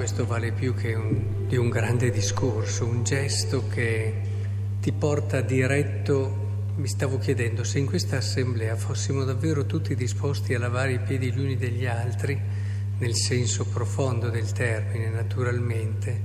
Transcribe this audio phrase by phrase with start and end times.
[0.00, 4.14] Questo vale più che un, di un grande discorso, un gesto che
[4.80, 6.72] ti porta diretto.
[6.76, 11.30] Mi stavo chiedendo se in questa assemblea fossimo davvero tutti disposti a lavare i piedi
[11.30, 12.40] gli uni degli altri,
[12.96, 16.20] nel senso profondo del termine, naturalmente,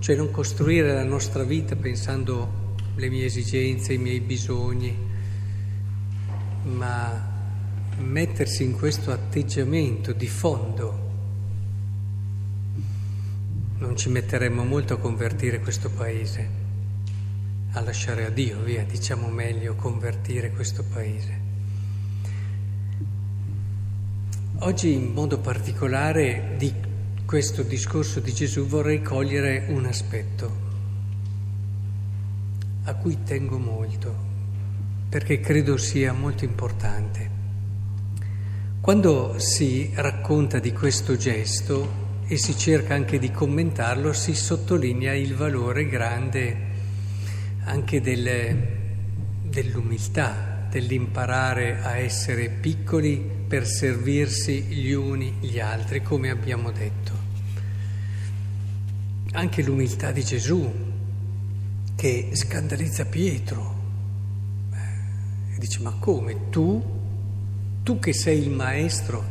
[0.00, 4.98] cioè non costruire la nostra vita pensando le mie esigenze, i miei bisogni,
[6.64, 7.28] ma
[7.96, 11.09] mettersi in questo atteggiamento di fondo
[13.80, 16.48] non ci metteremmo molto a convertire questo paese,
[17.72, 21.48] a lasciare a Dio, via, diciamo meglio, convertire questo paese.
[24.58, 26.72] Oggi in modo particolare di
[27.24, 30.68] questo discorso di Gesù vorrei cogliere un aspetto
[32.84, 34.14] a cui tengo molto,
[35.08, 37.30] perché credo sia molto importante.
[38.82, 41.99] Quando si racconta di questo gesto,
[42.30, 46.56] e si cerca anche di commentarlo, si sottolinea il valore grande
[47.64, 48.56] anche del,
[49.42, 57.12] dell'umiltà, dell'imparare a essere piccoli per servirsi gli uni gli altri, come abbiamo detto.
[59.32, 60.72] Anche l'umiltà di Gesù,
[61.96, 63.74] che scandalizza Pietro,
[64.72, 66.48] e dice ma come?
[66.50, 66.80] Tu,
[67.82, 69.24] tu che sei il maestro,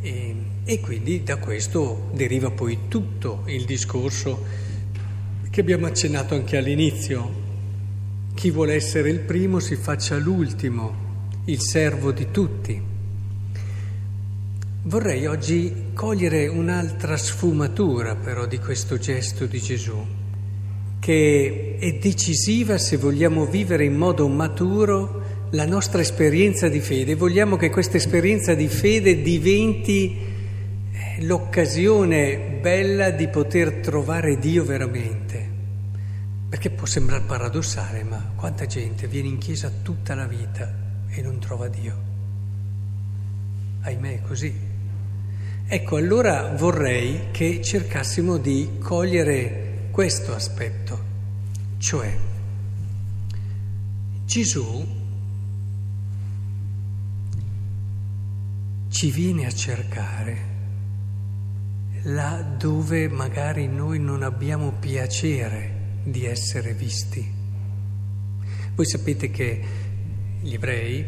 [0.00, 4.44] e, e quindi da questo deriva poi tutto il discorso
[5.50, 7.40] che abbiamo accennato anche all'inizio.
[8.34, 10.94] Chi vuole essere il primo si faccia l'ultimo,
[11.46, 12.80] il servo di tutti.
[14.84, 19.96] Vorrei oggi cogliere un'altra sfumatura però di questo gesto di Gesù,
[21.00, 27.56] che è decisiva se vogliamo vivere in modo maturo la nostra esperienza di fede, vogliamo
[27.56, 30.30] che questa esperienza di fede diventi
[31.22, 35.50] l'occasione bella di poter trovare Dio veramente.
[36.48, 40.70] Perché può sembrare paradossale, ma quanta gente viene in chiesa tutta la vita
[41.08, 41.96] e non trova Dio?
[43.82, 44.54] Ahimè, è così.
[45.66, 51.04] Ecco, allora vorrei che cercassimo di cogliere questo aspetto,
[51.78, 52.14] cioè
[54.26, 55.00] Gesù
[58.88, 60.51] ci viene a cercare
[62.04, 67.40] là dove magari noi non abbiamo piacere di essere visti.
[68.74, 69.62] Voi sapete che
[70.40, 71.04] gli ebrei,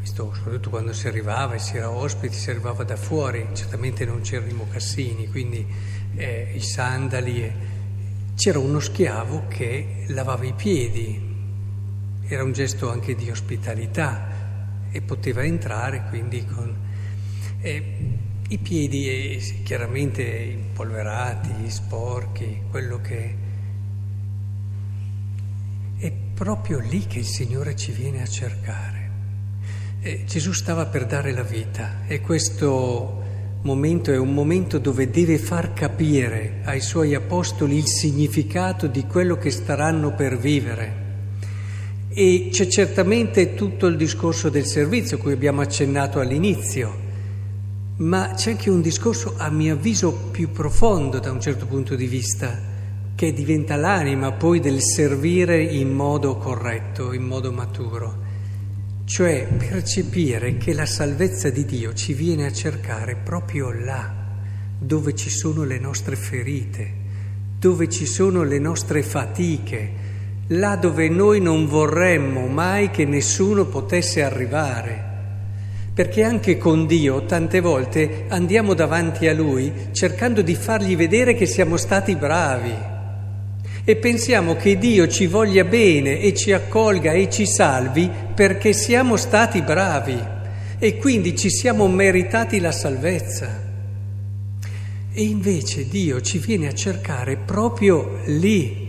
[0.00, 4.22] visto soprattutto quando si arrivava e si era ospiti, si arrivava da fuori, certamente non
[4.22, 5.66] c'erano i mocassini, quindi
[6.14, 7.52] eh, i sandali, eh,
[8.34, 11.28] c'era uno schiavo che lavava i piedi,
[12.26, 14.28] era un gesto anche di ospitalità
[14.90, 16.88] e poteva entrare quindi con
[17.60, 18.18] e
[18.52, 23.34] I piedi eh, chiaramente impolverati, sporchi, quello che...
[25.96, 29.10] È proprio lì che il Signore ci viene a cercare.
[30.00, 33.22] E Gesù stava per dare la vita e questo
[33.62, 39.36] momento è un momento dove deve far capire ai suoi apostoli il significato di quello
[39.36, 40.94] che staranno per vivere.
[42.08, 47.09] E c'è certamente tutto il discorso del servizio, cui abbiamo accennato all'inizio
[48.00, 52.06] ma c'è anche un discorso, a mio avviso, più profondo da un certo punto di
[52.06, 52.58] vista,
[53.14, 58.28] che diventa l'anima poi del servire in modo corretto, in modo maturo,
[59.04, 64.14] cioè percepire che la salvezza di Dio ci viene a cercare proprio là,
[64.78, 66.94] dove ci sono le nostre ferite,
[67.58, 69.92] dove ci sono le nostre fatiche,
[70.46, 75.09] là dove noi non vorremmo mai che nessuno potesse arrivare
[76.00, 81.44] perché anche con Dio tante volte andiamo davanti a Lui cercando di fargli vedere che
[81.44, 82.74] siamo stati bravi
[83.84, 89.18] e pensiamo che Dio ci voglia bene e ci accolga e ci salvi perché siamo
[89.18, 90.18] stati bravi
[90.78, 93.62] e quindi ci siamo meritati la salvezza.
[95.12, 98.88] E invece Dio ci viene a cercare proprio lì.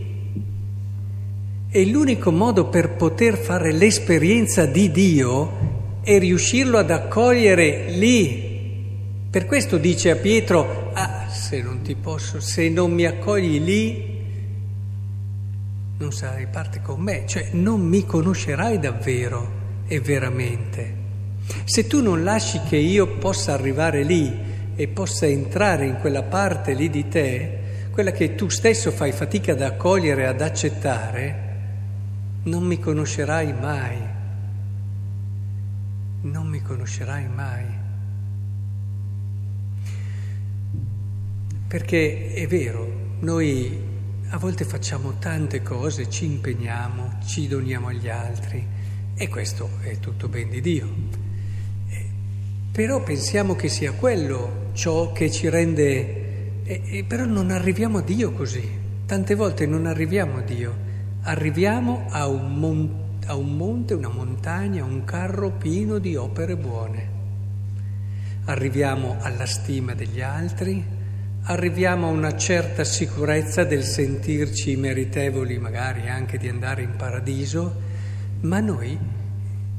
[1.70, 5.61] E l'unico modo per poter fare l'esperienza di Dio
[6.04, 8.50] e riuscirlo ad accogliere lì.
[9.30, 14.10] Per questo dice a Pietro, ah, se non ti posso, se non mi accogli lì,
[15.98, 21.00] non sarai parte con me, cioè non mi conoscerai davvero e veramente.
[21.64, 26.74] Se tu non lasci che io possa arrivare lì e possa entrare in quella parte
[26.74, 27.60] lì di te,
[27.92, 31.50] quella che tu stesso fai fatica ad accogliere, ad accettare,
[32.44, 34.11] non mi conoscerai mai
[36.22, 37.66] non mi conoscerai mai.
[41.68, 43.80] Perché è vero, noi
[44.30, 48.66] a volte facciamo tante cose, ci impegniamo, ci doniamo agli altri
[49.16, 50.88] e questo è tutto ben di Dio.
[51.90, 52.06] Eh,
[52.72, 56.64] però pensiamo che sia quello ciò che ci rende...
[56.64, 58.80] E, e però non arriviamo a Dio così.
[59.06, 60.74] Tante volte non arriviamo a Dio,
[61.24, 67.20] arriviamo a un, mon- a un monte, una montagna, un carro pieno di opere buone.
[68.46, 70.84] Arriviamo alla stima degli altri,
[71.44, 77.76] arriviamo a una certa sicurezza del sentirci meritevoli magari anche di andare in paradiso,
[78.42, 78.98] ma noi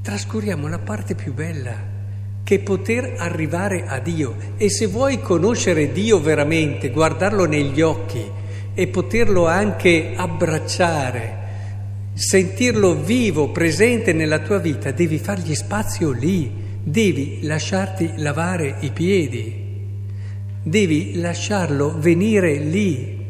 [0.00, 1.74] trascuriamo la parte più bella,
[2.42, 4.34] che poter arrivare a Dio.
[4.56, 8.22] E se vuoi conoscere Dio veramente, guardarlo negli occhi
[8.74, 11.40] e poterlo anche abbracciare,
[12.12, 16.50] sentirlo vivo, presente nella tua vita, devi fargli spazio lì,
[16.82, 19.62] devi lasciarti lavare i piedi
[20.62, 23.20] devi lasciarlo venire lì.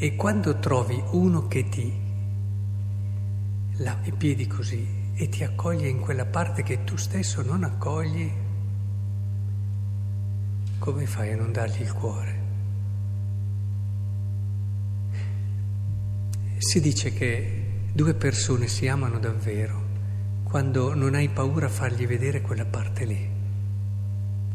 [0.00, 1.92] E quando trovi uno che ti
[3.78, 8.30] lava i piedi così e ti accoglie in quella parte che tu stesso non accogli,
[10.78, 12.37] come fai a non dargli il cuore?
[16.58, 17.62] Si dice che
[17.92, 19.86] due persone si amano davvero
[20.42, 23.36] quando non hai paura a fargli vedere quella parte lì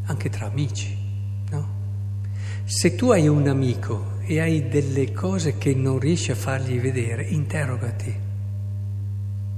[0.05, 0.97] anche tra amici,
[1.49, 1.81] no?
[2.65, 7.25] Se tu hai un amico e hai delle cose che non riesci a fargli vedere,
[7.27, 8.13] interrogati,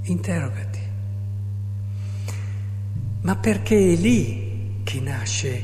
[0.04, 0.80] interrogati.
[3.22, 5.64] Ma perché è lì che nasce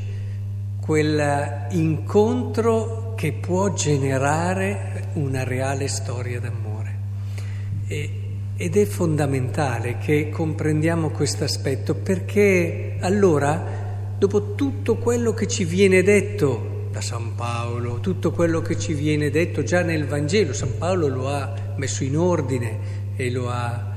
[0.79, 6.70] quell'incontro che può generare una reale storia d'amore.
[7.91, 8.09] E,
[8.55, 16.01] ed è fondamentale che comprendiamo questo aspetto perché allora dopo tutto quello che ci viene
[16.01, 21.09] detto da San Paolo, tutto quello che ci viene detto già nel Vangelo, San Paolo
[21.09, 23.93] lo ha messo in ordine e lo ha,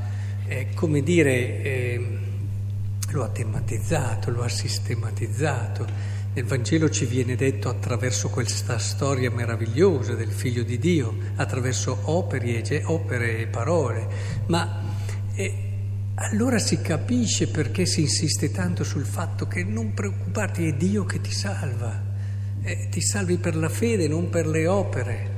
[0.48, 2.06] eh, come dire, eh,
[3.12, 5.86] lo ha tematizzato, lo ha sistematizzato.
[6.34, 12.60] Nel Vangelo ci viene detto attraverso questa storia meravigliosa del Figlio di Dio, attraverso opere
[12.60, 14.08] e, opere e parole,
[14.46, 14.82] ma
[15.36, 15.54] eh,
[16.16, 21.20] allora si capisce perché si insiste tanto sul fatto che non preoccuparti, è Dio che
[21.20, 22.02] ti salva,
[22.64, 25.32] eh, ti salvi per la fede, non per le opere.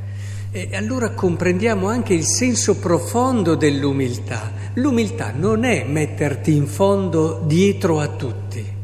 [0.51, 4.51] E allora comprendiamo anche il senso profondo dell'umiltà.
[4.75, 8.76] L'umiltà non è metterti in fondo dietro a tutti,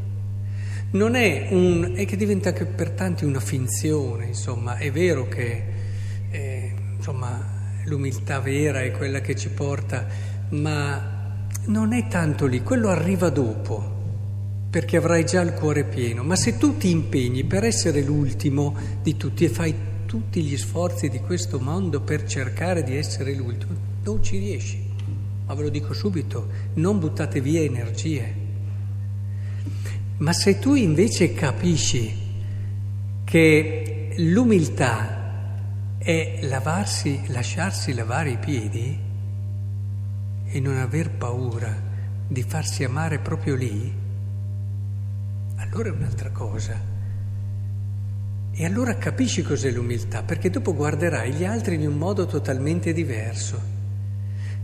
[0.93, 1.93] non è un...
[1.95, 5.65] è che diventa anche per tanti una finzione, insomma, è vero che
[6.31, 10.07] eh, insomma, l'umiltà vera è quella che ci porta,
[10.51, 14.01] ma non è tanto lì, quello arriva dopo,
[14.69, 19.17] perché avrai già il cuore pieno, ma se tu ti impegni per essere l'ultimo di
[19.17, 19.75] tutti e fai
[20.07, 23.73] tutti gli sforzi di questo mondo per cercare di essere l'ultimo,
[24.05, 24.91] non ci riesci.
[25.47, 28.42] Ma ve lo dico subito, non buttate via energie.
[30.23, 32.17] Ma se tu invece capisci
[33.25, 38.97] che l'umiltà è lavarsi, lasciarsi lavare i piedi,
[40.47, 41.77] e non aver paura
[42.29, 43.93] di farsi amare proprio lì,
[45.57, 46.81] allora è un'altra cosa.
[48.53, 53.61] E allora capisci cos'è l'umiltà, perché dopo guarderai gli altri in un modo totalmente diverso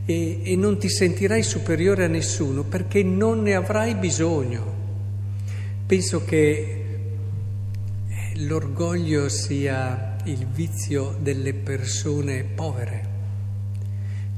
[0.04, 4.77] e, e non ti sentirai superiore a nessuno perché non ne avrai bisogno.
[5.88, 6.84] Penso che
[8.08, 13.08] eh, l'orgoglio sia il vizio delle persone povere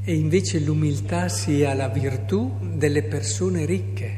[0.05, 4.15] e invece l'umiltà sia la virtù delle persone ricche,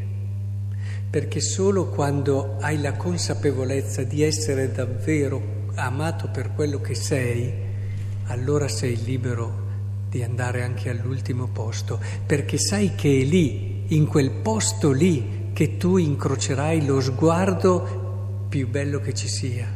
[1.09, 7.51] perché solo quando hai la consapevolezza di essere davvero amato per quello che sei,
[8.25, 9.71] allora sei libero
[10.11, 15.77] di andare anche all'ultimo posto, perché sai che è lì, in quel posto lì, che
[15.77, 19.67] tu incrocerai lo sguardo più bello che ci sia.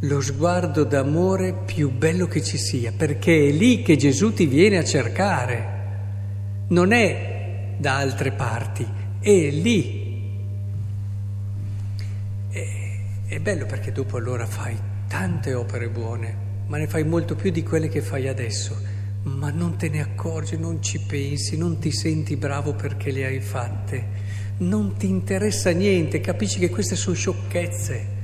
[0.00, 4.78] Lo sguardo d'amore più bello che ci sia, perché è lì che Gesù ti viene
[4.78, 5.78] a cercare,
[6.68, 8.86] non è da altre parti,
[9.20, 9.98] è lì.
[12.50, 17.50] E, è bello perché dopo allora fai tante opere buone, ma ne fai molto più
[17.50, 18.76] di quelle che fai adesso,
[19.24, 23.40] ma non te ne accorgi, non ci pensi, non ti senti bravo perché le hai
[23.40, 24.08] fatte,
[24.60, 28.18] non ti interessa niente, capisci che queste sono sciocchezze.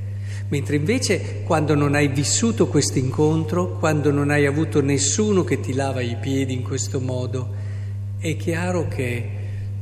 [0.49, 5.73] Mentre invece quando non hai vissuto questo incontro, quando non hai avuto nessuno che ti
[5.73, 7.53] lava i piedi in questo modo,
[8.17, 9.29] è chiaro che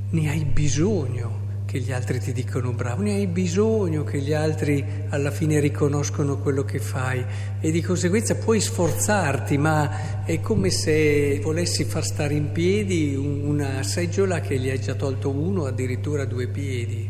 [0.09, 1.43] ne hai bisogno,
[1.75, 6.37] che gli altri ti dicono bravo, ne hai bisogno che gli altri alla fine riconoscono
[6.37, 7.21] quello che fai
[7.59, 13.83] e di conseguenza puoi sforzarti, ma è come se volessi far stare in piedi una
[13.83, 17.09] seggiola che gli hai già tolto uno, addirittura due piedi.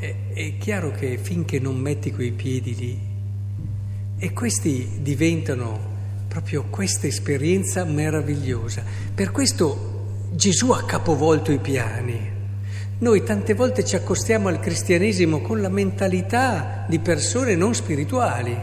[0.00, 3.00] È, è chiaro che finché non metti quei piedi lì,
[4.18, 5.78] e questi diventano
[6.26, 8.82] proprio questa esperienza meravigliosa.
[9.14, 12.31] Per questo Gesù ha capovolto i piani.
[13.02, 18.56] Noi tante volte ci accostiamo al cristianesimo con la mentalità di persone non spirituali,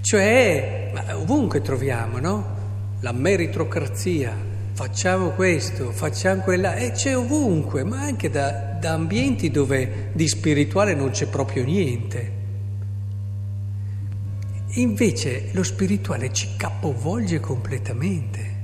[0.00, 2.56] cioè ovunque troviamo, no?
[2.98, 4.34] La meritocrazia,
[4.72, 10.94] facciamo questo, facciamo quella, e c'è ovunque, ma anche da, da ambienti dove di spirituale
[10.94, 12.32] non c'è proprio niente.
[14.70, 18.56] Invece lo spirituale ci capovolge completamente.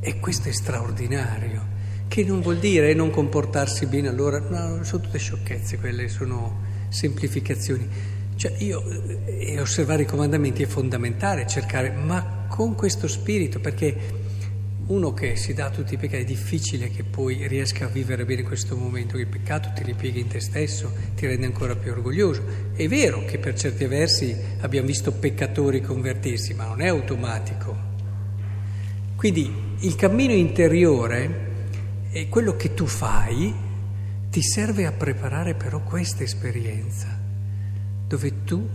[0.00, 1.71] E questo è straordinario,
[2.12, 7.88] che non vuol dire non comportarsi bene, allora no, sono tutte sciocchezze, quelle sono semplificazioni.
[8.36, 8.84] Cioè io,
[9.24, 13.96] e osservare i comandamenti è fondamentale, cercare, ma con questo spirito, perché
[14.88, 18.26] uno che si dà a tutti i peccati è difficile che poi riesca a vivere
[18.26, 21.92] bene questo momento, che il peccato ti ripiega in te stesso, ti rende ancora più
[21.92, 22.42] orgoglioso.
[22.74, 27.74] È vero che per certi versi abbiamo visto peccatori convertirsi, ma non è automatico.
[29.16, 31.48] Quindi il cammino interiore
[32.12, 33.54] è quello che tu fai,
[34.28, 37.08] ti serve a preparare però questa esperienza,
[38.06, 38.68] dove tu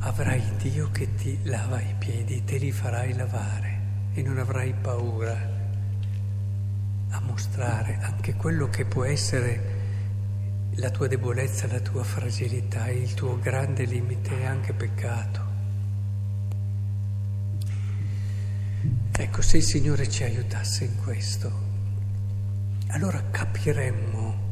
[0.00, 3.78] avrai Dio che ti lava i piedi, te li farai lavare
[4.14, 5.52] e non avrai paura
[7.10, 9.72] a mostrare anche quello che può essere
[10.74, 15.52] la tua debolezza, la tua fragilità, il tuo grande limite e anche peccato.
[19.12, 21.73] Ecco, se il Signore ci aiutasse in questo,
[22.94, 24.42] allora capiremmo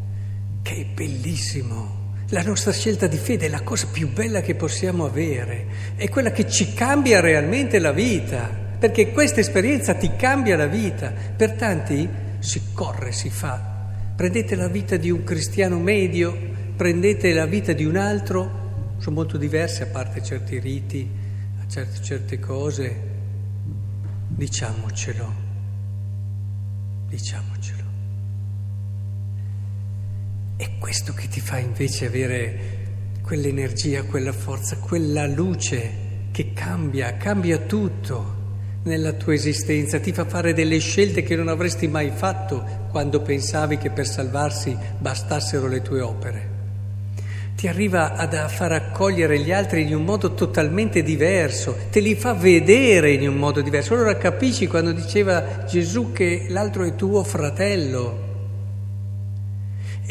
[0.63, 2.01] che è bellissimo.
[2.29, 6.33] La nostra scelta di fede è la cosa più bella che possiamo avere, è quella
[6.33, 11.13] che ci cambia realmente la vita, perché questa esperienza ti cambia la vita.
[11.37, 12.09] Per tanti
[12.39, 13.91] si corre, si fa.
[14.17, 16.37] Prendete la vita di un cristiano medio,
[16.75, 21.09] prendete la vita di un altro, sono molto diverse a parte certi riti,
[21.61, 23.11] a certe, certe cose
[24.35, 25.33] Diciamocelo,
[27.09, 27.82] diciamocelo.
[30.57, 32.81] È questo che ti fa invece avere
[33.23, 38.41] quell'energia, quella forza, quella luce che cambia, cambia tutto
[38.85, 43.79] nella tua esistenza, ti fa fare delle scelte che non avresti mai fatto quando pensavi
[43.79, 46.53] che per salvarsi bastassero le tue opere
[47.63, 52.33] ti arriva a far accogliere gli altri in un modo totalmente diverso, te li fa
[52.33, 53.95] vedere in un modo diverso.
[53.95, 58.31] Allora capisci quando diceva Gesù che l'altro è tuo fratello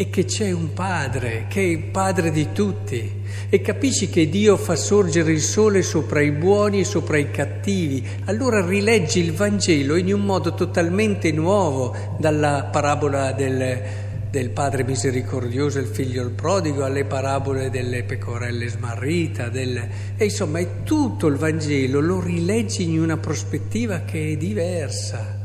[0.02, 4.58] e che c'è un padre, che è il padre di tutti, e capisci che Dio
[4.58, 8.04] fa sorgere il sole sopra i buoni e sopra i cattivi.
[8.26, 14.00] Allora rileggi il Vangelo in un modo totalmente nuovo dalla parabola del
[14.32, 19.78] del padre misericordioso il figlio il prodigo, alle parabole delle pecorelle smarrita, del...
[20.16, 25.38] e insomma è tutto il Vangelo, lo rileggi in una prospettiva che è diversa,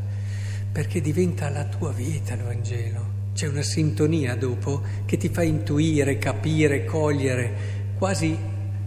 [0.70, 3.05] perché diventa la tua vita il Vangelo.
[3.36, 8.34] C'è una sintonia dopo che ti fa intuire, capire, cogliere, quasi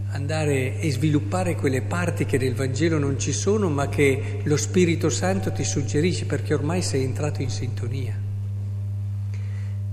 [0.08, 5.08] andare e sviluppare quelle parti che nel Vangelo non ci sono, ma che lo Spirito
[5.08, 8.12] Santo ti suggerisce perché ormai sei entrato in sintonia.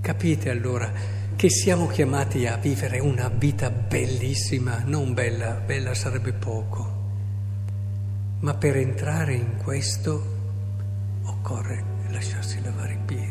[0.00, 0.92] Capite allora
[1.36, 6.94] che siamo chiamati a vivere una vita bellissima, non bella, bella sarebbe poco,
[8.40, 10.36] ma per entrare in questo
[11.22, 13.27] occorre lasciarsi lavare i piedi.